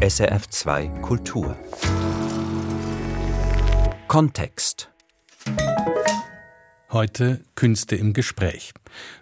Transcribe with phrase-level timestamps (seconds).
[0.00, 1.56] SRF 2 Kultur
[4.06, 4.90] Kontext
[6.90, 8.72] Heute Künste im Gespräch.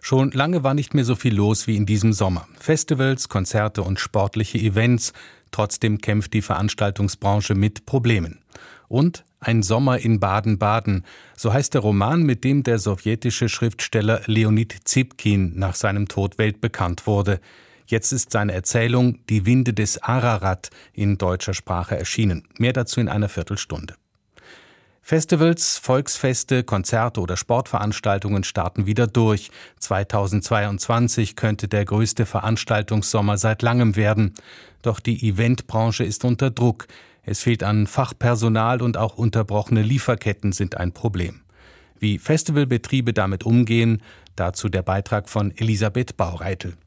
[0.00, 2.46] Schon lange war nicht mehr so viel los wie in diesem Sommer.
[2.58, 5.12] Festivals, Konzerte und sportliche Events.
[5.50, 8.40] Trotzdem kämpft die Veranstaltungsbranche mit Problemen.
[8.88, 11.04] Und ein Sommer in Baden-Baden.
[11.36, 17.06] So heißt der Roman, mit dem der sowjetische Schriftsteller Leonid Zipkin nach seinem Tod weltbekannt
[17.06, 17.40] wurde.
[17.86, 22.48] Jetzt ist seine Erzählung Die Winde des Ararat in deutscher Sprache erschienen.
[22.58, 23.94] Mehr dazu in einer Viertelstunde.
[25.06, 29.50] Festivals, Volksfeste, Konzerte oder Sportveranstaltungen starten wieder durch.
[29.78, 34.32] 2022 könnte der größte Veranstaltungssommer seit langem werden.
[34.80, 36.86] Doch die Eventbranche ist unter Druck.
[37.22, 41.42] Es fehlt an Fachpersonal und auch unterbrochene Lieferketten sind ein Problem.
[41.98, 44.00] Wie Festivalbetriebe damit umgehen,
[44.36, 46.78] dazu der Beitrag von Elisabeth Baureitel.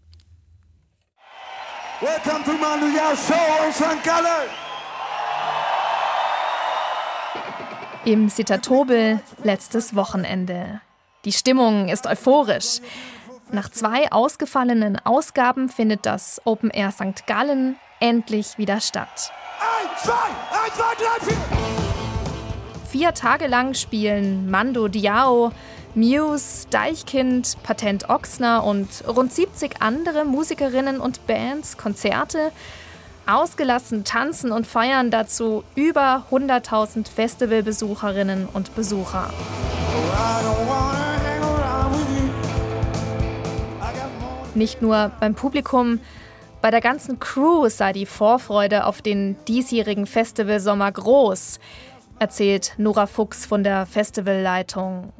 [1.99, 2.77] Welcome to my
[3.15, 4.03] Show in St.
[4.03, 4.49] Gallen.
[8.05, 10.81] Im Sittatobel letztes Wochenende.
[11.25, 12.81] Die Stimmung ist euphorisch.
[13.51, 17.25] Nach zwei ausgefallenen Ausgaben findet das Open Air St.
[17.25, 19.31] Gallen endlich wieder statt.
[19.59, 21.57] Ein, zwei, ein, zwei, drei, vier.
[22.91, 25.51] Vier Tage lang spielen Mando Diao,
[25.97, 32.51] Muse, Deichkind, Patent Ochsner und rund 70 andere Musikerinnen und Bands Konzerte
[33.25, 39.31] Ausgelassen tanzen und feiern dazu über 100.000 Festivalbesucherinnen und Besucher.
[44.53, 45.99] Nicht nur beim Publikum,
[46.61, 51.59] bei der ganzen Crew sei die Vorfreude auf den diesjährigen Festivalsommer groß,
[52.19, 55.11] erzählt Nora Fuchs von der Festivalleitung.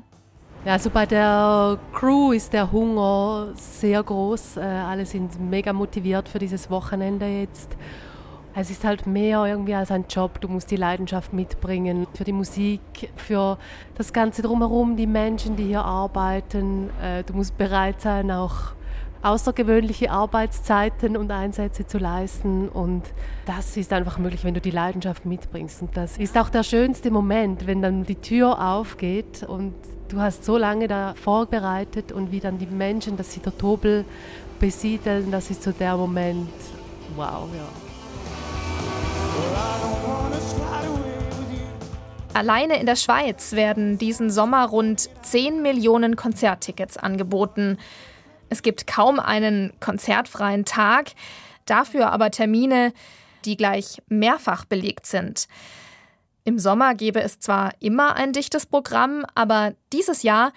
[0.66, 4.58] Ja, also bei der Crew ist der Hunger sehr groß.
[4.58, 7.77] Äh, alle sind mega motiviert für dieses Wochenende jetzt.
[8.53, 10.41] Es ist halt mehr irgendwie als ein Job.
[10.41, 12.81] Du musst die Leidenschaft mitbringen für die Musik,
[13.16, 13.58] für
[13.95, 16.89] das Ganze drumherum, die Menschen, die hier arbeiten.
[17.01, 18.74] Äh, du musst bereit sein, auch
[19.22, 22.69] außergewöhnliche Arbeitszeiten und Einsätze zu leisten.
[22.69, 23.03] Und
[23.45, 25.81] das ist einfach möglich, wenn du die Leidenschaft mitbringst.
[25.81, 29.73] Und das ist auch der schönste Moment, wenn dann die Tür aufgeht und
[30.09, 34.06] du hast so lange da vorbereitet und wie dann die Menschen das Tobel
[34.59, 36.50] besiedeln, das ist so der Moment,
[37.16, 37.67] wow, ja.
[42.33, 47.79] Alleine in der Schweiz werden diesen Sommer rund 10 Millionen Konzerttickets angeboten.
[48.50, 51.12] Es gibt kaum einen konzertfreien Tag,
[51.66, 52.94] dafür aber Termine,
[53.46, 55.47] die gleich mehrfach belegt sind.
[56.44, 60.53] Im Sommer gäbe es zwar immer ein dichtes Programm, aber dieses Jahr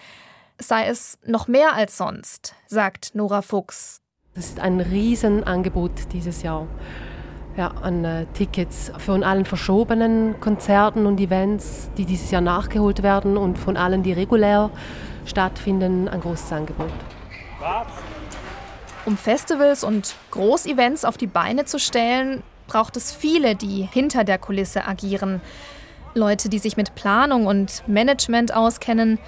[0.58, 4.00] sei es noch mehr als sonst, sagt Nora Fuchs.
[4.34, 6.68] Es ist ein Riesenangebot dieses Jahr
[7.56, 13.36] ja, an äh, Tickets von allen verschobenen Konzerten und Events, die dieses Jahr nachgeholt werden
[13.36, 14.70] und von allen, die regulär
[15.26, 16.92] stattfinden, ein großes Angebot.
[19.06, 24.38] Um Festivals und Großevents auf die Beine zu stellen, braucht es viele, die hinter der
[24.38, 25.40] Kulisse agieren.
[26.14, 29.18] Leute, die sich mit Planung und Management auskennen,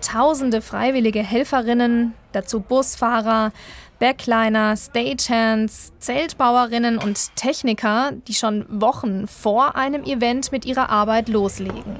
[0.00, 3.52] tausende freiwillige Helferinnen, dazu Busfahrer,
[3.98, 11.96] Backliner, Stagehands, Zeltbauerinnen und Techniker, die schon Wochen vor einem Event mit ihrer Arbeit loslegen.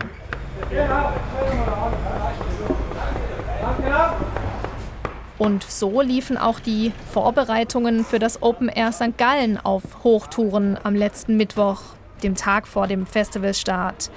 [5.43, 9.19] Und so liefen auch die Vorbereitungen für das Open Air St.
[9.19, 11.81] Gallen auf Hochtouren am letzten Mittwoch
[12.23, 14.13] dem Tag vor dem Festivalstart.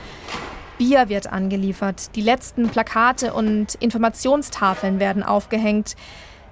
[0.77, 5.95] Bier wird angeliefert, die letzten Plakate und Informationstafeln werden aufgehängt,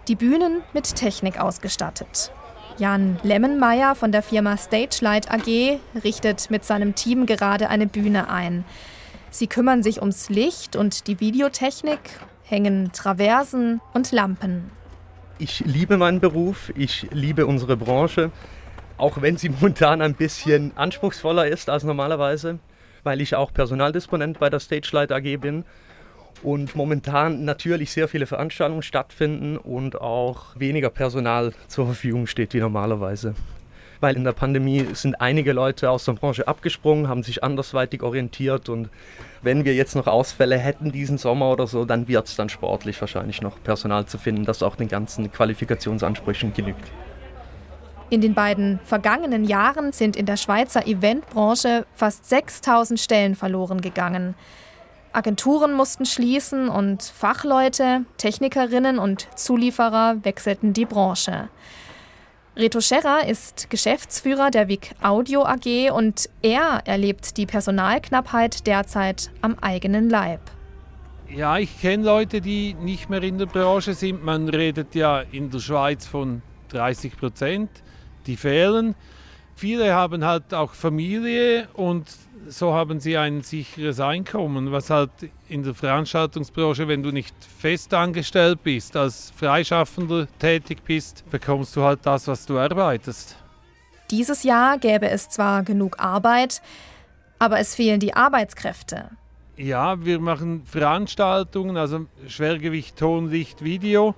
[0.07, 2.31] die Bühnen mit Technik ausgestattet.
[2.79, 8.65] Jan Lemmenmeier von der Firma Stagelight AG richtet mit seinem Team gerade eine Bühne ein.
[9.29, 11.99] Sie kümmern sich ums Licht und die Videotechnik,
[12.43, 14.71] hängen Traversen und Lampen.
[15.39, 18.31] Ich liebe meinen Beruf, ich liebe unsere Branche
[18.97, 22.59] auch wenn sie momentan ein bisschen anspruchsvoller ist als normalerweise,
[23.03, 25.65] weil ich auch Personaldisponent bei der Stagelight AG bin
[26.41, 32.59] und momentan natürlich sehr viele Veranstaltungen stattfinden und auch weniger Personal zur Verfügung steht wie
[32.59, 33.35] normalerweise.
[34.03, 38.67] Weil in der Pandemie sind einige Leute aus der Branche abgesprungen, haben sich andersweitig orientiert
[38.67, 38.89] und
[39.41, 42.99] wenn wir jetzt noch Ausfälle hätten diesen Sommer oder so, dann wird es dann sportlich
[42.99, 46.91] wahrscheinlich noch Personal zu finden, das auch den ganzen Qualifikationsansprüchen genügt.
[48.09, 54.35] In den beiden vergangenen Jahren sind in der Schweizer Eventbranche fast 6000 Stellen verloren gegangen.
[55.13, 61.47] Agenturen mussten schließen und Fachleute, Technikerinnen und Zulieferer wechselten die Branche.
[62.55, 69.57] Reto Scherrer ist Geschäftsführer der WIC Audio AG und er erlebt die Personalknappheit derzeit am
[69.59, 70.39] eigenen Leib.
[71.35, 74.23] Ja, ich kenne Leute, die nicht mehr in der Branche sind.
[74.23, 77.71] Man redet ja in der Schweiz von 30 Prozent,
[78.27, 78.93] die fehlen.
[79.55, 82.07] Viele haben halt auch Familie und
[82.47, 85.11] so haben sie ein sicheres Einkommen, was halt
[85.47, 91.83] in der Veranstaltungsbranche, wenn du nicht fest angestellt bist, als Freischaffender tätig bist, bekommst du
[91.83, 93.37] halt das, was du arbeitest.
[94.11, 96.61] Dieses Jahr gäbe es zwar genug Arbeit,
[97.39, 99.09] aber es fehlen die Arbeitskräfte.
[99.55, 104.15] Ja, wir machen Veranstaltungen, also Schwergewicht, Ton, Licht, Video.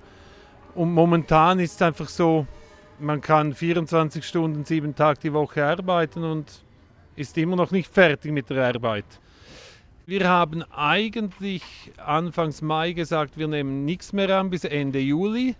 [0.74, 2.46] Und momentan ist es einfach so,
[2.98, 6.46] man kann 24 Stunden, sieben Tage die Woche arbeiten und
[7.14, 9.04] ist immer noch nicht fertig mit der Arbeit.
[10.06, 11.62] Wir haben eigentlich
[11.96, 15.56] Anfangs Mai gesagt, wir nehmen nichts mehr an bis Ende Juli.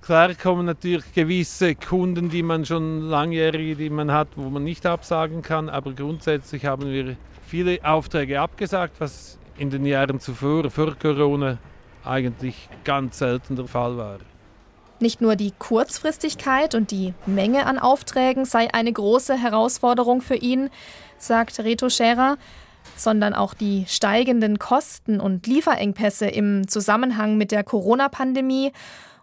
[0.00, 4.86] Klar kommen natürlich gewisse Kunden, die man schon langjährige, die man hat, wo man nicht
[4.86, 7.16] absagen kann, aber grundsätzlich haben wir
[7.46, 11.58] viele Aufträge abgesagt, was in den Jahren zuvor, vor Corona,
[12.04, 14.18] eigentlich ganz selten der Fall war.
[15.00, 20.70] Nicht nur die Kurzfristigkeit und die Menge an Aufträgen sei eine große Herausforderung für ihn,
[21.18, 22.36] sagt Reto Scherer,
[22.96, 28.72] sondern auch die steigenden Kosten und Lieferengpässe im Zusammenhang mit der Corona-Pandemie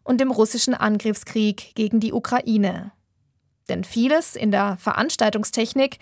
[0.04, 2.92] und dem russischen Angriffskrieg gegen die Ukraine.
[3.68, 5.98] Denn vieles in der Veranstaltungstechnik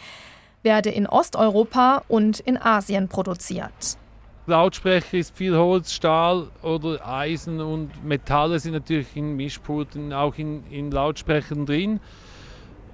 [0.61, 3.97] werde in Osteuropa und in Asien produziert.
[4.45, 10.65] Lautsprecher ist viel Holz, Stahl oder Eisen und Metalle sind natürlich in Mischpulten, auch in,
[10.69, 12.01] in Lautsprechern drin.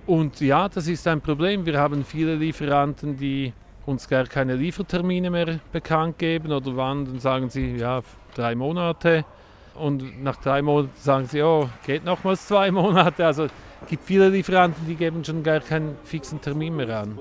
[0.05, 1.65] Und ja, das ist ein Problem.
[1.65, 3.51] Wir haben viele Lieferanten, die
[3.87, 8.01] uns gar keine Liefertermine mehr bekannt geben oder wann, dann sagen sie, ja,
[8.35, 9.25] drei Monate.
[9.73, 13.25] Und nach drei Monaten sagen sie, oh, geht nochmals zwei Monate.
[13.25, 13.51] Also es
[13.87, 17.17] gibt viele Lieferanten, die geben schon gar keinen fixen Termin mehr an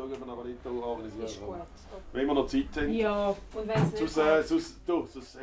[2.19, 2.93] wenn wir noch Zeit haben.
[2.93, 5.39] Ja, und wenn es äh, sonst, du, sonst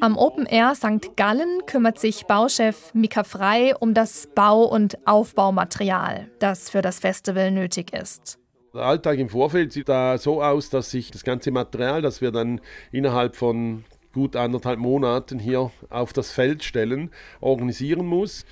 [0.00, 1.16] Am Open Air St.
[1.16, 7.50] Gallen kümmert sich Bauchef Mika Frei um das Bau- und Aufbaumaterial, das für das Festival
[7.50, 8.38] nötig ist.
[8.72, 12.30] Der Alltag im Vorfeld sieht da so aus, dass sich das ganze Material, das wir
[12.30, 12.60] dann
[12.92, 17.10] innerhalb von gut anderthalb Monaten hier auf das Feld stellen,
[17.40, 18.44] organisieren muss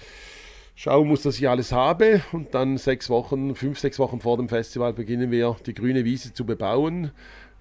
[0.75, 4.49] schauen muss, dass ich alles habe und dann sechs Wochen, fünf, sechs Wochen vor dem
[4.49, 7.12] Festival beginnen wir die grüne Wiese zu bebauen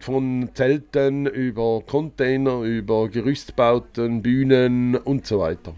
[0.03, 5.73] von Zelten über Container, über Gerüstbauten, Bühnen und so weiter.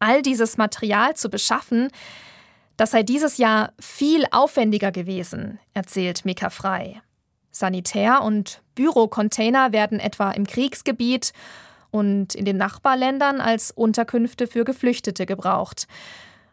[0.00, 1.88] All dieses Material zu beschaffen,
[2.76, 7.00] das sei dieses Jahr viel aufwendiger gewesen, erzählt Mika Frei.
[7.50, 11.32] Sanitär- und Bürocontainer werden etwa im Kriegsgebiet
[11.90, 15.86] und in den Nachbarländern als Unterkünfte für Geflüchtete gebraucht.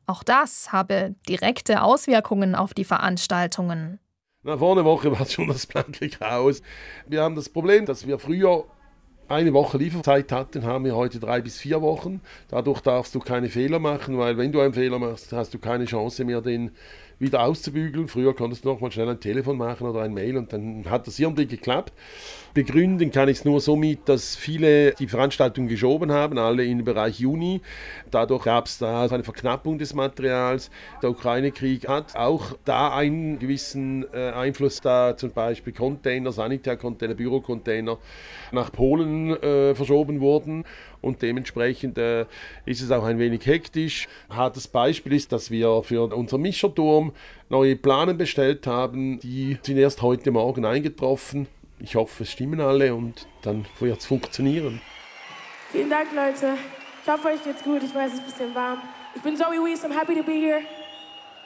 [0.08, 4.00] Auch das habe direkte Auswirkungen auf die Veranstaltungen.
[4.48, 6.62] Na, vor einer Woche war schon das blanke Chaos.
[7.08, 8.66] Wir haben das Problem, dass wir früher
[9.28, 12.22] eine Woche Lieferzeit hatten, haben wir heute drei bis vier Wochen.
[12.50, 15.86] Dadurch darfst du keine Fehler machen, weil wenn du einen Fehler machst, hast du keine
[15.86, 16.70] Chance mehr, den
[17.20, 18.08] wieder auszubügeln.
[18.08, 21.08] Früher konntest du noch mal schnell ein Telefon machen oder ein Mail und dann hat
[21.08, 21.94] das irgendwie geklappt.
[22.54, 27.20] Begründen kann ich es nur somit, dass viele die Veranstaltung geschoben haben, alle im Bereich
[27.20, 27.62] Juni.
[28.12, 30.72] Dadurch gab es da eine Verknappung des Materials.
[31.02, 37.98] Der Ukraine-Krieg hat auch da einen gewissen äh, Einfluss da, zum Beispiel Container, Sanitärcontainer, Bürocontainer
[38.54, 40.64] nach Polen äh, verschoben wurden
[41.02, 42.26] und dementsprechend äh,
[42.66, 44.08] ist es auch ein wenig hektisch.
[44.30, 47.14] Hartes Beispiel ist, dass wir für unseren Mischerturm
[47.50, 49.20] neue Planen bestellt haben.
[49.20, 51.48] Die sind erst heute Morgen eingetroffen.
[51.80, 54.82] Ich hoffe, es stimmen alle und dann wird es funktionieren.
[55.72, 56.58] Vielen Dank, Leute.
[57.04, 57.84] Ich hoffe, euch geht's gut.
[57.84, 58.80] Ich weiß, es ist ein bisschen warm.
[59.14, 60.62] Ich bin Zoe Weiss, I'm happy to be here.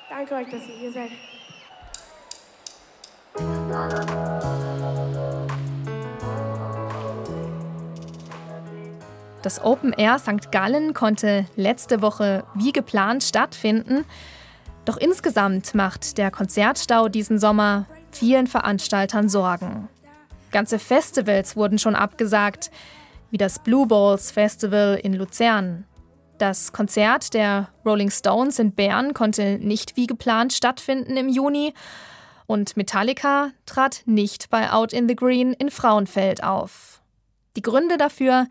[0.10, 1.12] Danke euch, dass ihr hier seid.
[9.42, 10.52] Das Open Air St.
[10.52, 14.04] Gallen konnte letzte Woche wie geplant stattfinden.
[14.84, 19.88] Doch insgesamt macht der Konzertstau diesen Sommer vielen Veranstaltern Sorgen.
[20.52, 22.70] Ganze Festivals wurden schon abgesagt,
[23.32, 25.86] wie das Blue Balls Festival in Luzern.
[26.38, 31.74] Das Konzert der Rolling Stones in Bern konnte nicht wie geplant stattfinden im Juni
[32.46, 37.02] und Metallica trat nicht bei Out in the Green in Frauenfeld auf.
[37.56, 38.48] Die Gründe dafür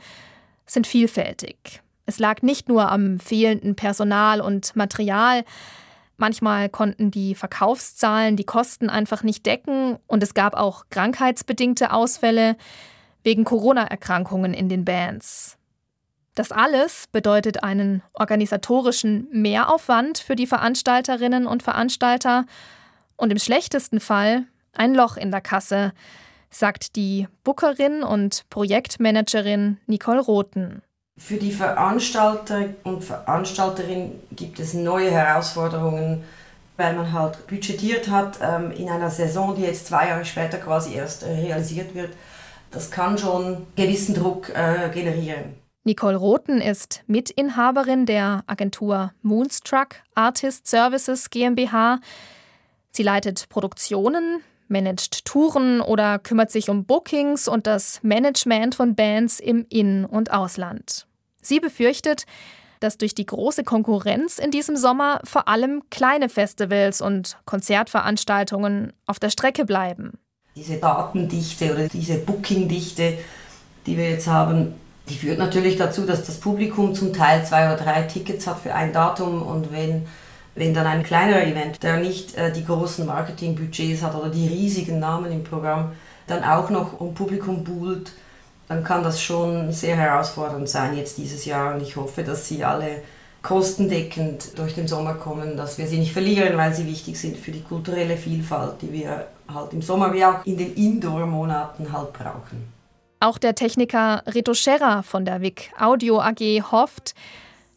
[0.69, 1.83] sind vielfältig.
[2.07, 5.45] Es lag nicht nur am fehlenden Personal und Material,
[6.21, 12.57] Manchmal konnten die Verkaufszahlen die Kosten einfach nicht decken und es gab auch krankheitsbedingte Ausfälle
[13.23, 15.57] wegen Corona-Erkrankungen in den Bands.
[16.35, 22.47] Das alles bedeutet einen organisatorischen Mehraufwand für die Veranstalterinnen und Veranstalter
[23.17, 25.93] und im schlechtesten Fall ein Loch in der Kasse,
[26.51, 30.83] sagt die Bookerin und Projektmanagerin Nicole Rothen.
[31.17, 36.25] Für die Veranstalter und Veranstalterinnen gibt es neue Herausforderungen,
[36.77, 40.95] weil man halt budgetiert hat ähm, in einer Saison, die jetzt zwei Jahre später quasi
[40.95, 42.11] erst äh, realisiert wird.
[42.71, 45.57] Das kann schon gewissen Druck äh, generieren.
[45.85, 51.99] Nicole Rothen ist Mitinhaberin der Agentur Moonstruck Artist Services GmbH.
[52.91, 59.41] Sie leitet Produktionen, managt Touren oder kümmert sich um Bookings und das Management von Bands
[59.41, 61.07] im In- und Ausland.
[61.43, 62.25] Sie befürchtet,
[62.81, 69.19] dass durch die große Konkurrenz in diesem Sommer vor allem kleine Festivals und Konzertveranstaltungen auf
[69.19, 70.19] der Strecke bleiben.
[70.55, 73.19] Diese Datendichte oder diese Bookingdichte,
[73.87, 74.75] die wir jetzt haben,
[75.09, 78.75] die führt natürlich dazu, dass das Publikum zum Teil zwei oder drei Tickets hat für
[78.75, 80.07] ein Datum und wenn
[80.59, 84.99] wenn dann ein kleinerer Event, der nicht äh, die großen Marketingbudgets hat oder die riesigen
[84.99, 85.93] Namen im Programm,
[86.27, 88.13] dann auch noch um Publikum buhlt,
[88.69, 91.75] dann kann das schon sehr herausfordernd sein jetzt dieses Jahr.
[91.75, 93.03] Und ich hoffe, dass sie alle
[93.43, 97.53] kostendeckend durch den Sommer kommen, dass wir sie nicht verlieren, weil sie wichtig sind für
[97.53, 102.73] die kulturelle Vielfalt, die wir halt im Sommer wie auch in den Indoor-Monaten halt brauchen.
[103.21, 107.15] Auch der Techniker Rito Scherrer von der WIC Audio AG hofft,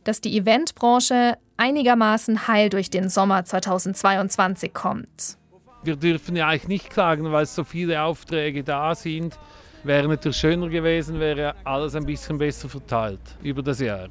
[0.04, 5.38] dass die Eventbranche einigermaßen heil durch den Sommer 2022 kommt.
[5.84, 9.38] Wir dürfen ja eigentlich nicht klagen, weil so viele Aufträge da sind.
[9.84, 14.10] Wäre natürlich schöner gewesen, wäre alles ein bisschen besser verteilt über das Jahr.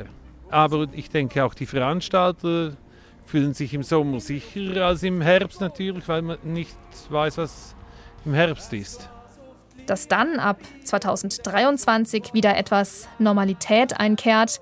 [0.49, 2.73] Aber ich denke auch die Veranstalter
[3.26, 6.76] fühlen sich im Sommer sicherer als im Herbst natürlich, weil man nicht
[7.09, 7.75] weiß, was
[8.25, 9.09] im Herbst ist.
[9.87, 14.61] Dass dann ab 2023 wieder etwas Normalität einkehrt,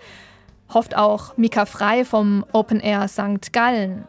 [0.72, 3.52] hofft auch Mika Frei vom Open Air St.
[3.52, 4.04] Gallen.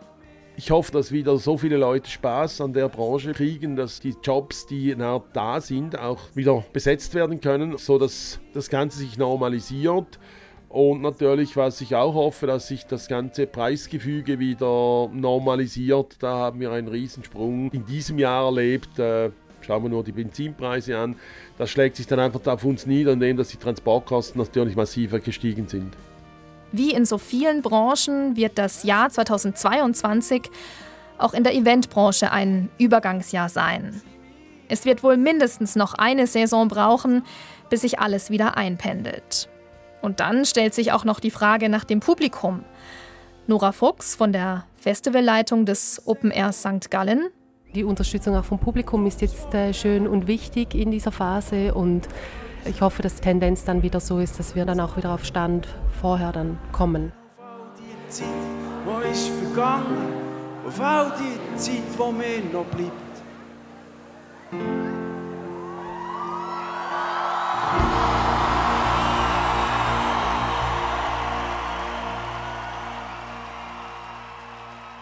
[0.57, 4.65] Ich hoffe, dass wieder so viele Leute Spaß an der Branche kriegen, dass die Jobs,
[4.67, 4.93] die
[5.31, 10.19] da sind, auch wieder besetzt werden können, sodass das Ganze sich normalisiert.
[10.67, 16.17] Und natürlich, was ich auch hoffe, dass sich das ganze Preisgefüge wieder normalisiert.
[16.19, 18.99] Da haben wir einen Riesensprung in diesem Jahr erlebt.
[18.99, 21.15] Äh, schauen wir nur die Benzinpreise an.
[21.57, 25.69] Das schlägt sich dann einfach auf uns nieder, indem dass die Transportkosten natürlich massiver gestiegen
[25.69, 25.95] sind.
[26.71, 30.49] Wie in so vielen Branchen wird das Jahr 2022
[31.17, 34.01] auch in der Eventbranche ein Übergangsjahr sein.
[34.67, 37.23] Es wird wohl mindestens noch eine Saison brauchen,
[37.69, 39.49] bis sich alles wieder einpendelt.
[40.01, 42.63] Und dann stellt sich auch noch die Frage nach dem Publikum.
[43.47, 46.91] Nora Fuchs von der Festivalleitung des Open Air St.
[46.91, 47.29] Gallen.
[47.75, 52.07] Die Unterstützung auch vom Publikum ist jetzt äh, schön und wichtig in dieser Phase und
[52.65, 55.25] ich hoffe, dass die Tendenz dann wieder so ist, dass wir dann auch wieder auf
[55.25, 55.67] Stand
[56.01, 57.11] vorher dann kommen.
[58.09, 58.25] Zeit,
[58.85, 60.13] wo ist vergangen,
[60.65, 62.93] auf all die Zeit, wo mir noch bleibt.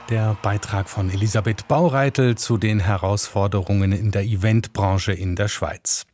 [0.10, 6.06] Der Beitrag von Elisabeth Baureitel zu den Herausforderungen in der Eventbranche in der Schweiz.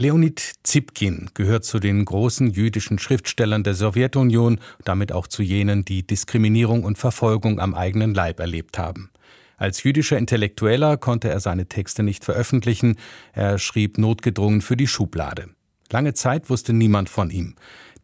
[0.00, 6.06] Leonid Zipkin gehört zu den großen jüdischen Schriftstellern der Sowjetunion, damit auch zu jenen, die
[6.06, 9.10] Diskriminierung und Verfolgung am eigenen Leib erlebt haben.
[9.56, 12.94] Als jüdischer Intellektueller konnte er seine Texte nicht veröffentlichen,
[13.32, 15.48] er schrieb notgedrungen für die Schublade.
[15.90, 17.56] Lange Zeit wusste niemand von ihm.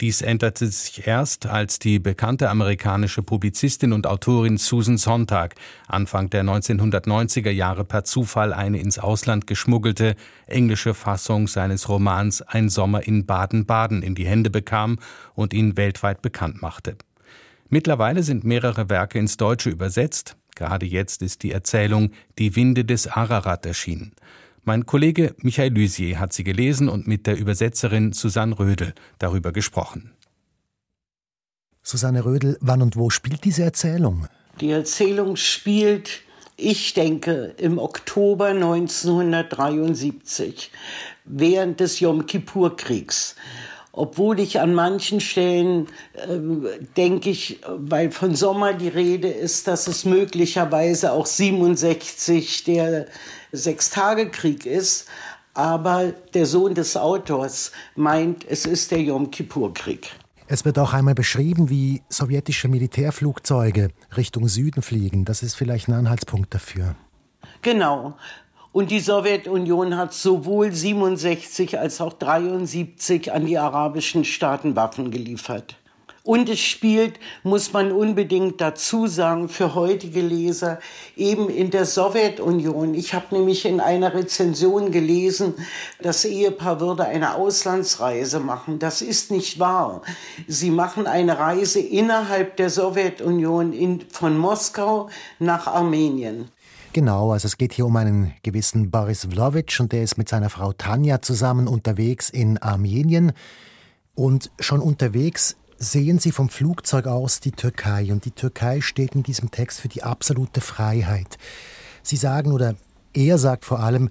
[0.04, 5.54] Dies änderte sich erst, als die bekannte amerikanische Publizistin und Autorin Susan Sontag
[5.88, 10.14] Anfang der 1990er Jahre per Zufall eine ins Ausland geschmuggelte
[10.46, 14.99] englische Fassung seines Romans Ein Sommer in Baden-Baden in die Hände bekam
[15.34, 16.99] und ihn weltweit bekannt machte.
[17.70, 20.37] Mittlerweile sind mehrere Werke ins Deutsche übersetzt.
[20.54, 24.12] Gerade jetzt ist die Erzählung Die Winde des Ararat erschienen.
[24.66, 30.12] Mein Kollege Michael Lysier hat sie gelesen und mit der Übersetzerin Susanne Rödel darüber gesprochen.
[31.83, 34.26] Susanne Rödel, wann und wo spielt diese Erzählung?
[34.62, 36.23] Die Erzählung spielt,
[36.56, 40.71] ich denke, im Oktober 1973,
[41.26, 43.37] während des Yom Kippur-Kriegs
[43.96, 46.38] obwohl ich an manchen Stellen äh,
[46.96, 53.06] denke ich, weil von Sommer die Rede ist, dass es möglicherweise auch 67 der
[53.52, 55.06] Sechstagekrieg ist.
[55.54, 60.10] Aber der Sohn des Autors meint, es ist der Yom Kippur-Krieg.
[60.48, 65.24] Es wird auch einmal beschrieben, wie sowjetische Militärflugzeuge Richtung Süden fliegen.
[65.24, 66.96] Das ist vielleicht ein Anhaltspunkt dafür.
[67.62, 68.16] Genau.
[68.75, 75.76] Und die Sowjetunion hat sowohl 67 als auch 73 an die arabischen Staaten Waffen geliefert.
[76.25, 80.81] Und es spielt, muss man unbedingt dazu sagen, für heutige Leser
[81.16, 82.95] eben in der Sowjetunion.
[82.95, 85.54] Ich habe nämlich in einer Rezension gelesen,
[86.02, 88.81] das Ehepaar würde eine Auslandsreise machen.
[88.81, 90.02] Das ist nicht wahr.
[90.49, 96.50] Sie machen eine Reise innerhalb der Sowjetunion in, von Moskau nach Armenien.
[96.94, 100.48] Genau, also es geht hier um einen gewissen Boris Vlovich und der ist mit seiner
[100.48, 103.32] Frau Tanja zusammen unterwegs in Armenien.
[104.14, 108.12] Und schon unterwegs sehen Sie vom Flugzeug aus die Türkei.
[108.12, 111.36] Und die Türkei steht in diesem Text für die absolute Freiheit.
[112.04, 112.76] Sie sagen, oder
[113.12, 114.08] er sagt vor allem,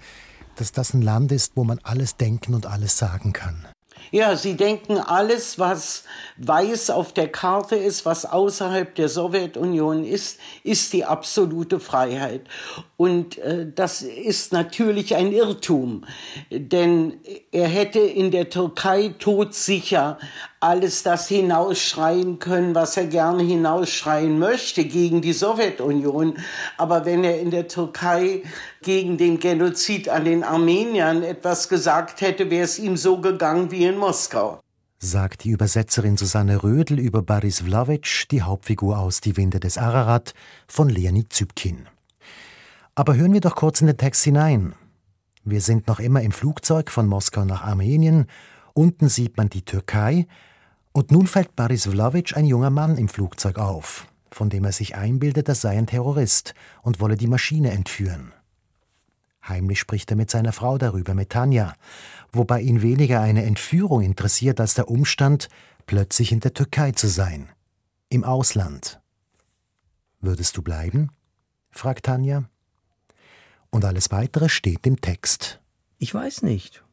[0.57, 3.65] dass das ein Land ist, wo man alles denken und alles sagen kann.
[4.13, 6.03] Ja, sie denken, alles, was
[6.38, 12.41] weiß auf der Karte ist, was außerhalb der Sowjetunion ist, ist die absolute Freiheit.
[13.03, 16.05] Und äh, das ist natürlich ein Irrtum,
[16.50, 17.19] denn
[17.51, 20.17] er hätte in der Türkei todsicher
[20.62, 26.38] alles das hinausschreien können, was er gerne hinausschreien möchte gegen die Sowjetunion.
[26.77, 28.43] Aber wenn er in der Türkei
[28.81, 33.83] gegen den Genozid an den Armeniern etwas gesagt hätte, wäre es ihm so gegangen wie
[33.83, 34.62] in Moskau.
[35.00, 40.33] Sagt die Übersetzerin Susanne Rödel über Boris Vlovich, die Hauptfigur aus Die Winde des Ararat
[40.69, 41.89] von Leonid Zübkin.
[42.95, 44.75] Aber hören wir doch kurz in den Text hinein.
[45.43, 48.27] Wir sind noch immer im Flugzeug von Moskau nach Armenien.
[48.73, 50.27] Unten sieht man die Türkei.
[50.91, 54.95] Und nun fällt Boris Vlovich ein junger Mann im Flugzeug auf, von dem er sich
[54.95, 58.31] einbildet, er sei ein Terrorist und wolle die Maschine entführen.
[59.47, 61.73] Heimlich spricht er mit seiner Frau darüber, mit Tanja,
[62.31, 65.50] wobei ihn weniger eine Entführung interessiert als der Umstand,
[65.88, 67.50] plötzlich in der Türkei zu sein.
[68.09, 69.01] Im Ausland.
[70.21, 71.09] Würdest du bleiben?
[71.71, 72.45] fragt Tanja.
[73.73, 75.59] Und alles weitere steht im Text.
[75.97, 76.83] Ich weiß nicht,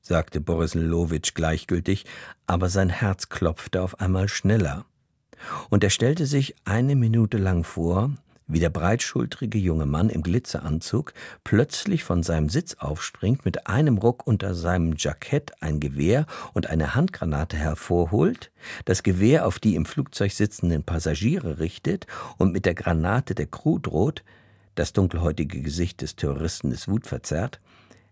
[0.00, 2.04] sagte Boris Lowitsch gleichgültig,
[2.46, 4.84] aber sein Herz klopfte auf einmal schneller.
[5.68, 8.12] Und er stellte sich eine Minute lang vor,
[8.46, 14.24] wie der breitschultrige junge Mann im Glitzeranzug plötzlich von seinem Sitz aufspringt, mit einem Ruck
[14.24, 16.24] unter seinem Jackett ein Gewehr
[16.54, 18.52] und eine Handgranate hervorholt,
[18.84, 23.80] das Gewehr auf die im Flugzeug sitzenden Passagiere richtet und mit der Granate der Crew
[23.80, 24.22] droht,
[24.78, 27.60] das dunkelhäutige Gesicht des Terroristen ist wutverzerrt,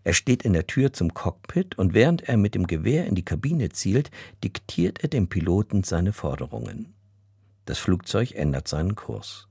[0.03, 3.25] er steht in der Tür zum Cockpit und während er mit dem Gewehr in die
[3.25, 4.11] Kabine zielt,
[4.45, 6.95] diktiert er dem Piloten seine Forderungen.
[7.65, 9.49] Das Flugzeug ändert seinen Kurs.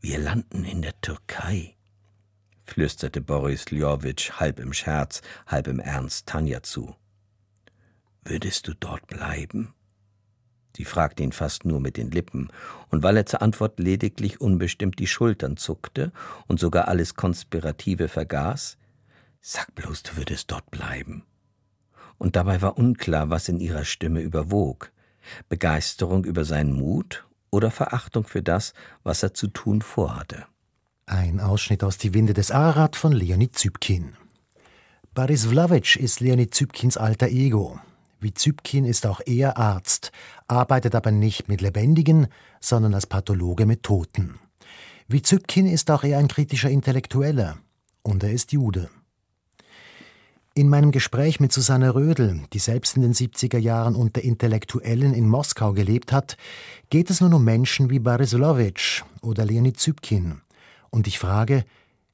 [0.00, 1.76] Wir landen in der Türkei,
[2.64, 6.94] flüsterte Boris Ljowitsch halb im Scherz, halb im Ernst Tanja zu.
[8.24, 9.74] Würdest du dort bleiben?
[10.76, 12.48] Sie fragte ihn fast nur mit den Lippen,
[12.88, 16.12] und weil er zur Antwort lediglich unbestimmt die Schultern zuckte
[16.46, 18.78] und sogar alles Konspirative vergaß,
[19.40, 21.24] sag bloß, du würdest dort bleiben.
[22.18, 24.92] Und dabei war unklar, was in ihrer Stimme überwog
[25.48, 30.46] Begeisterung über seinen Mut oder Verachtung für das, was er zu tun vorhatte.
[31.06, 34.14] Ein Ausschnitt aus Die Winde des Ararat von Leonid Zübkin.
[35.14, 37.78] Boris Vlavec ist Leonid Zübkins alter Ego.
[38.22, 40.12] Wie Zübkin ist auch er Arzt,
[40.46, 42.28] arbeitet aber nicht mit Lebendigen,
[42.60, 44.38] sondern als Pathologe mit Toten.
[45.08, 47.58] Wie Zübkin ist auch er ein kritischer Intellektueller.
[48.02, 48.90] Und er ist Jude.
[50.54, 55.28] In meinem Gespräch mit Susanne Rödel, die selbst in den 70er Jahren unter Intellektuellen in
[55.28, 56.36] Moskau gelebt hat,
[56.90, 60.42] geht es nun um Menschen wie Barislowitsch oder Leonid Zybkin.
[60.90, 61.64] Und ich frage,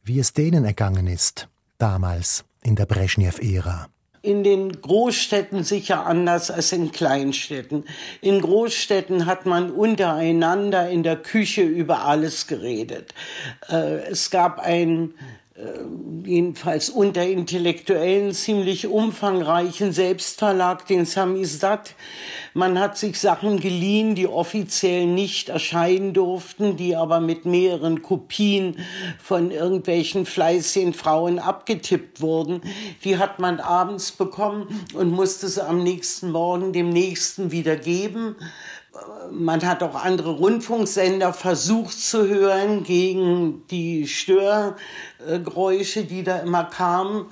[0.04, 3.88] wie es denen ergangen ist, damals in der Brezhnev-Ära
[4.22, 7.84] in den Großstädten sicher anders als in Kleinstädten.
[8.20, 13.14] In Großstädten hat man untereinander in der Küche über alles geredet.
[13.68, 15.14] Äh, es gab ein
[16.24, 21.94] jedenfalls unter Intellektuellen ziemlich umfangreichen Selbstverlag, den Samizdat.
[22.54, 28.76] Man hat sich Sachen geliehen, die offiziell nicht erscheinen durften, die aber mit mehreren Kopien
[29.22, 32.62] von irgendwelchen fleißigen Frauen abgetippt wurden.
[33.04, 38.36] Die hat man abends bekommen und musste sie am nächsten Morgen dem Nächsten wieder geben
[39.30, 47.26] man hat auch andere Rundfunksender versucht zu hören gegen die Störgeräusche, die da immer kamen.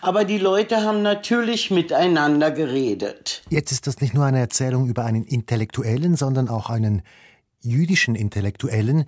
[0.00, 3.42] Aber die Leute haben natürlich miteinander geredet.
[3.50, 7.02] Jetzt ist das nicht nur eine Erzählung über einen Intellektuellen, sondern auch einen
[7.60, 9.04] jüdischen Intellektuellen.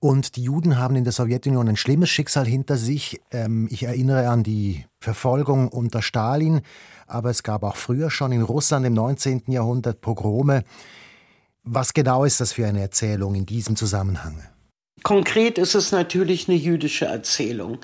[0.00, 3.20] Und die Juden haben in der Sowjetunion ein schlimmes Schicksal hinter sich.
[3.30, 6.60] Ähm, ich erinnere an die Verfolgung unter Stalin,
[7.06, 9.44] aber es gab auch früher schon in Russland im 19.
[9.46, 10.64] Jahrhundert Pogrome.
[11.64, 14.42] Was genau ist das für eine Erzählung in diesem Zusammenhang?
[15.02, 17.78] Konkret ist es natürlich eine jüdische Erzählung.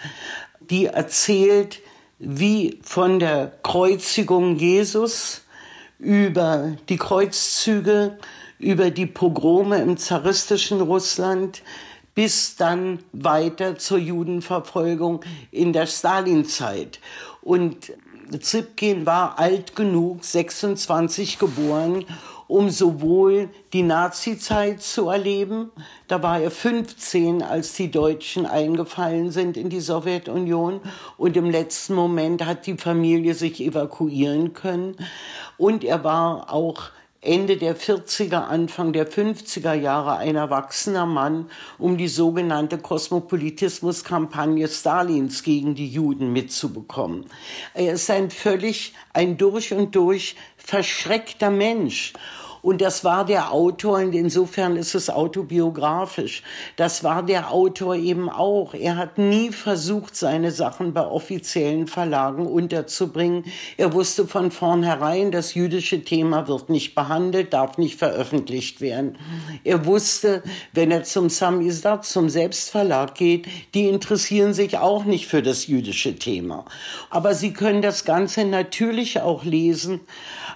[0.61, 1.81] die erzählt,
[2.19, 5.43] wie von der Kreuzigung Jesus
[5.99, 8.19] über die Kreuzzüge,
[8.59, 11.63] über die Pogrome im zaristischen Russland
[12.15, 17.01] bis dann weiter zur Judenverfolgung in der Stalinzeit.
[17.41, 17.93] Und
[18.39, 22.05] Zipkin war alt genug, 26 geboren,
[22.51, 25.71] um sowohl die Nazizeit zu erleben,
[26.09, 30.81] da war er 15, als die Deutschen eingefallen sind in die Sowjetunion
[31.17, 34.97] und im letzten Moment hat die Familie sich evakuieren können
[35.59, 36.91] und er war auch
[37.23, 45.43] Ende der 40er, Anfang der 50er Jahre ein erwachsener Mann, um die sogenannte Kosmopolitismus-Kampagne Stalins
[45.43, 47.27] gegen die Juden mitzubekommen.
[47.75, 52.15] Er ist ein völlig, ein durch und durch verschreckter Mensch.
[52.63, 56.43] Und das war der Autor, und insofern ist es autobiografisch.
[56.77, 58.75] Das war der Autor eben auch.
[58.75, 63.45] Er hat nie versucht, seine Sachen bei offiziellen Verlagen unterzubringen.
[63.77, 69.17] Er wusste von vornherein, das jüdische Thema wird nicht behandelt, darf nicht veröffentlicht werden.
[69.65, 70.43] Er wusste,
[70.73, 76.17] wenn er zum Samizdat, zum Selbstverlag geht, die interessieren sich auch nicht für das jüdische
[76.17, 76.65] Thema.
[77.09, 80.01] Aber sie können das Ganze natürlich auch lesen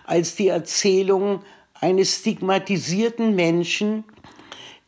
[0.05, 1.41] als die Erzählung
[1.85, 4.05] eines stigmatisierten Menschen,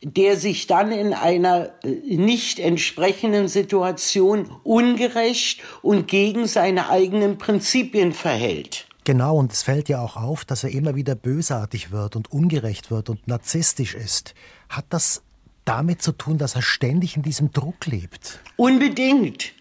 [0.01, 8.13] der sich dann in einer äh, nicht entsprechenden Situation ungerecht und gegen seine eigenen Prinzipien
[8.13, 8.87] verhält.
[9.03, 12.91] Genau, und es fällt ja auch auf, dass er immer wieder bösartig wird und ungerecht
[12.91, 14.33] wird und narzisstisch ist.
[14.69, 15.21] Hat das
[15.65, 18.39] damit zu tun, dass er ständig in diesem Druck lebt?
[18.57, 19.53] Unbedingt.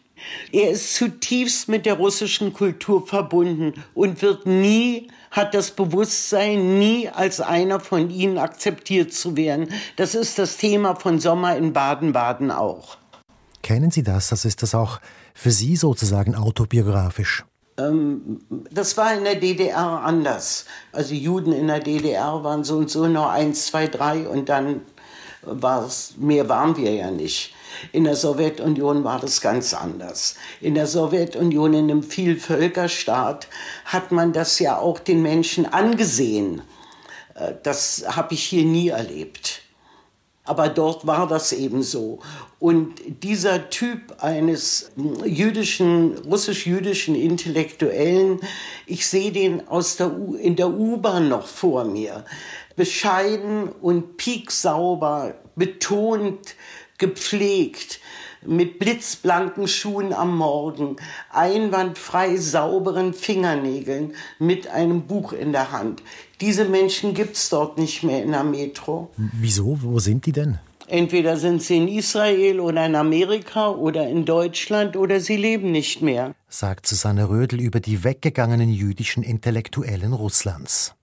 [0.53, 7.09] Er ist zutiefst mit der russischen Kultur verbunden und wird nie, hat das Bewusstsein, nie
[7.09, 9.69] als einer von ihnen akzeptiert zu werden.
[9.97, 12.97] Das ist das Thema von Sommer in Baden-Baden auch.
[13.63, 14.29] Kennen Sie das?
[14.29, 15.01] Das ist das auch
[15.35, 17.45] für Sie sozusagen autobiografisch?
[17.79, 20.65] Ähm, das war in der DDR anders.
[20.93, 24.81] Also Juden in der DDR waren so und so nur eins, zwei, drei und dann
[25.43, 27.55] war es, mehr waren wir ja nicht.
[27.93, 30.37] In der Sowjetunion war das ganz anders.
[30.61, 33.49] In der Sowjetunion, in einem Vielvölkerstaat,
[33.85, 36.63] hat man das ja auch den Menschen angesehen.
[37.35, 39.63] Äh, das habe ich hier nie erlebt.
[40.47, 42.21] Aber dort war das eben so.
[42.61, 44.93] Und dieser Typ eines
[45.25, 48.41] jüdischen, russisch-jüdischen Intellektuellen,
[48.87, 52.25] ich sehe den aus der U in der U-Bahn noch vor mir.
[52.77, 56.55] Bescheiden und pieksauber, betont
[56.99, 58.01] gepflegt,
[58.45, 60.97] mit blitzblanken Schuhen am Morgen,
[61.33, 66.03] einwandfrei sauberen Fingernägeln, mit einem Buch in der Hand.
[66.41, 69.11] Diese Menschen gibt's dort nicht mehr in der Metro.
[69.17, 69.79] Wieso?
[69.83, 70.59] Wo sind die denn?
[70.89, 76.01] Entweder sind sie in Israel oder in Amerika oder in Deutschland oder sie leben nicht
[76.01, 80.95] mehr, sagt Susanne Rödel über die weggegangenen jüdischen Intellektuellen Russlands.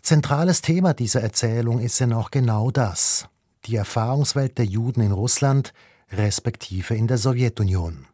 [0.00, 3.28] Zentrales Thema dieser Erzählung ist ja noch genau das
[3.66, 5.72] die Erfahrungswelt der Juden in Russland
[6.10, 8.06] respektive in der Sowjetunion.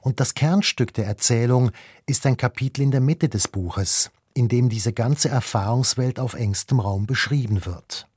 [0.00, 1.70] Und das Kernstück der Erzählung
[2.06, 6.80] ist ein Kapitel in der Mitte des Buches, in dem diese ganze Erfahrungswelt auf engstem
[6.80, 8.08] Raum beschrieben wird.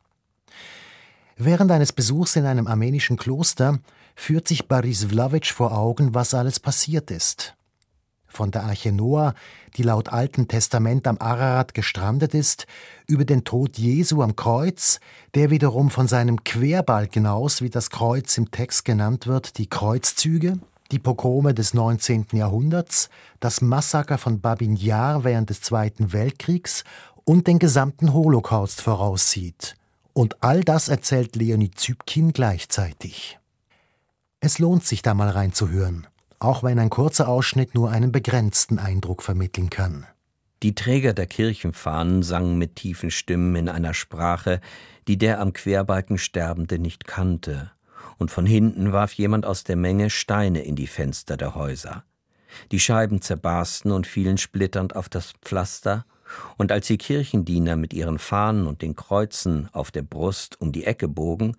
[1.38, 3.80] Während eines Besuchs in einem armenischen Kloster
[4.16, 7.56] führt sich Boris Vlavic vor Augen, was alles passiert ist
[8.36, 9.34] von der Arche Noah,
[9.78, 12.68] die laut Alten Testament am Ararat gestrandet ist,
[13.08, 15.00] über den Tod Jesu am Kreuz,
[15.34, 20.60] der wiederum von seinem Querbalken aus, wie das Kreuz im Text genannt wird, die Kreuzzüge,
[20.92, 22.28] die Pogrome des 19.
[22.34, 26.84] Jahrhunderts, das Massaker von Babin Yar während des Zweiten Weltkriegs
[27.24, 29.76] und den gesamten Holocaust voraussieht.
[30.14, 33.40] Und all das erzählt Leonie Zübkin gleichzeitig.
[34.40, 36.08] Es lohnt sich da mal reinzuhören
[36.40, 40.06] auch wenn ein kurzer Ausschnitt nur einen begrenzten Eindruck vermitteln kann.
[40.64, 44.62] Die Träger der Kirchenfahnen sangen mit tiefen Stimmen in einer Sprache,
[45.08, 47.72] die der am Querbalken Sterbende nicht kannte,
[48.18, 52.04] und von hinten warf jemand aus der Menge Steine in die Fenster der Häuser.
[52.72, 56.06] Die Scheiben zerbarsten und fielen splitternd auf das Pflaster,
[56.58, 60.86] und als die Kirchendiener mit ihren Fahnen und den Kreuzen auf der Brust um die
[60.86, 61.56] Ecke bogen,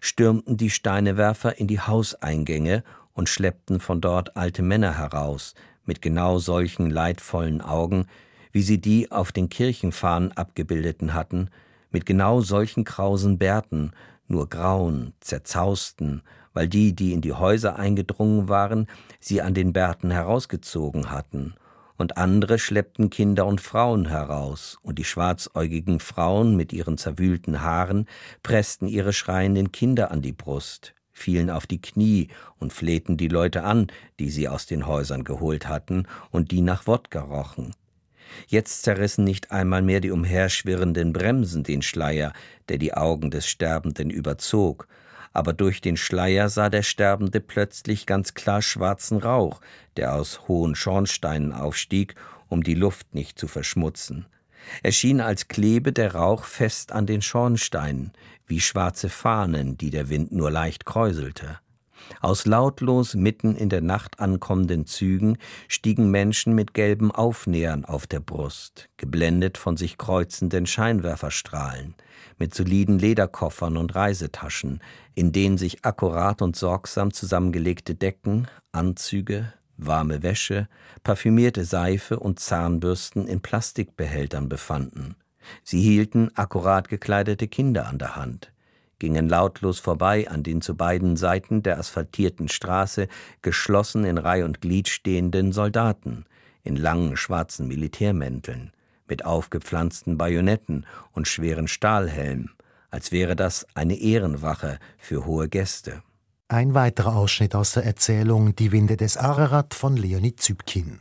[0.00, 6.38] stürmten die Steinewerfer in die Hauseingänge und schleppten von dort alte Männer heraus, mit genau
[6.38, 8.06] solchen leidvollen Augen,
[8.52, 11.50] wie sie die auf den Kirchenfahnen abgebildeten hatten,
[11.90, 13.92] mit genau solchen krausen Bärten,
[14.28, 18.86] nur grauen, zerzausten, weil die, die in die Häuser eingedrungen waren,
[19.18, 21.54] sie an den Bärten herausgezogen hatten,
[21.96, 28.06] und andere schleppten Kinder und Frauen heraus, und die schwarzäugigen Frauen mit ihren zerwühlten Haaren
[28.42, 32.28] pressten ihre schreienden Kinder an die Brust, fielen auf die Knie
[32.58, 36.86] und flehten die Leute an, die sie aus den Häusern geholt hatten und die nach
[36.86, 37.74] Wodka rochen.
[38.46, 42.32] Jetzt zerrissen nicht einmal mehr die umherschwirrenden Bremsen den Schleier,
[42.68, 44.86] der die Augen des Sterbenden überzog,
[45.32, 49.60] aber durch den Schleier sah der Sterbende plötzlich ganz klar schwarzen Rauch,
[49.96, 52.14] der aus hohen Schornsteinen aufstieg,
[52.48, 54.26] um die Luft nicht zu verschmutzen.
[54.82, 58.12] Er schien, als klebe der Rauch fest an den Schornsteinen,
[58.46, 61.58] wie schwarze Fahnen, die der Wind nur leicht kräuselte.
[62.20, 68.20] Aus lautlos mitten in der Nacht ankommenden Zügen stiegen Menschen mit gelben Aufnähern auf der
[68.20, 71.94] Brust, geblendet von sich kreuzenden Scheinwerferstrahlen,
[72.38, 74.80] mit soliden Lederkoffern und Reisetaschen,
[75.14, 79.52] in denen sich akkurat und sorgsam zusammengelegte Decken, Anzüge,
[79.86, 80.68] warme Wäsche,
[81.02, 85.16] parfümierte Seife und Zahnbürsten in Plastikbehältern befanden.
[85.64, 88.52] Sie hielten akkurat gekleidete Kinder an der Hand
[89.00, 93.08] gingen lautlos vorbei an den zu beiden Seiten der asphaltierten Straße
[93.42, 96.26] geschlossen in Reih und Glied stehenden Soldaten
[96.62, 98.70] in langen schwarzen Militärmänteln,
[99.08, 102.50] mit aufgepflanzten Bajonetten und schweren Stahlhelmen,
[102.90, 106.02] als wäre das eine Ehrenwache für hohe Gäste.
[106.50, 111.00] Ein weiterer Ausschnitt aus der Erzählung Die Winde des Ararat von Leonid Zübkin.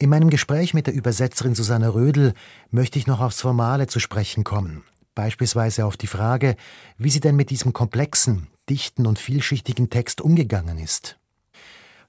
[0.00, 2.34] In meinem Gespräch mit der Übersetzerin Susanne Rödel
[2.70, 4.82] möchte ich noch aufs Formale zu sprechen kommen
[5.14, 6.56] beispielsweise auf die Frage,
[6.98, 11.18] wie sie denn mit diesem komplexen, dichten und vielschichtigen Text umgegangen ist.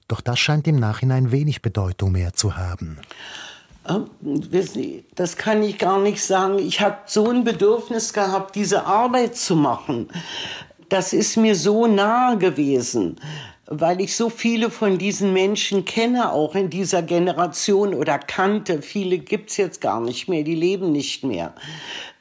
[0.08, 2.98] Doch das scheint im Nachhinein wenig Bedeutung mehr zu haben.
[3.88, 4.08] Ähm,
[5.14, 6.58] das kann ich gar nicht sagen.
[6.58, 10.08] Ich habe so ein Bedürfnis gehabt, diese Arbeit zu machen.
[10.88, 13.16] Das ist mir so nahe gewesen,
[13.66, 18.82] weil ich so viele von diesen Menschen kenne, auch in dieser Generation oder kannte.
[18.82, 21.54] Viele gibt es jetzt gar nicht mehr, die leben nicht mehr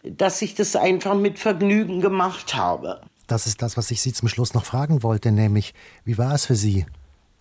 [0.04, 3.02] dass ich das einfach mit Vergnügen gemacht habe.
[3.28, 5.74] Das ist das, was ich Sie zum Schluss noch fragen wollte, nämlich,
[6.04, 6.86] wie war es für Sie,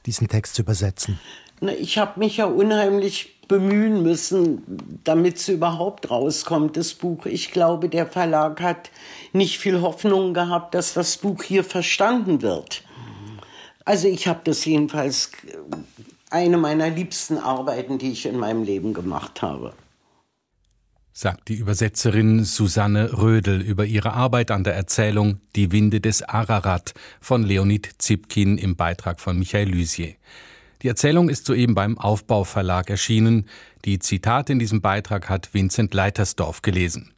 [0.06, 1.18] diesen Text zu übersetzen?
[1.68, 4.62] Ich habe mich ja unheimlich bemühen müssen,
[5.04, 7.26] damit es überhaupt rauskommt, das Buch.
[7.26, 8.90] Ich glaube, der Verlag hat
[9.32, 12.82] nicht viel Hoffnung gehabt, dass das Buch hier verstanden wird.
[13.84, 15.32] Also ich habe das jedenfalls
[16.30, 19.74] eine meiner liebsten Arbeiten, die ich in meinem Leben gemacht habe
[21.12, 26.94] sagt die Übersetzerin Susanne Rödel über ihre Arbeit an der Erzählung Die Winde des Ararat
[27.20, 30.14] von Leonid Zipkin im Beitrag von Michael Lysier.
[30.82, 33.46] Die Erzählung ist soeben beim Aufbauverlag erschienen.
[33.84, 37.12] Die Zitate in diesem Beitrag hat Vincent Leitersdorf gelesen.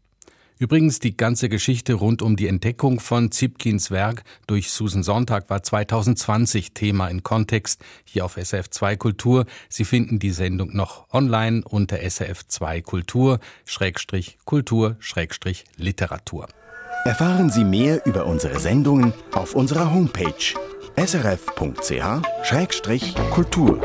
[0.59, 5.63] Übrigens, die ganze Geschichte rund um die Entdeckung von Zipkins Werk durch Susan Sonntag war
[5.63, 9.47] 2020 Thema in Kontext hier auf SRF2 Kultur.
[9.69, 16.49] Sie finden die Sendung noch online unter SRF2 Kultur, Schrägstrich Kultur, Schrägstrich Literatur.
[17.05, 20.55] Erfahren Sie mehr über unsere Sendungen auf unserer Homepage
[20.97, 23.81] srf.ch-kultur.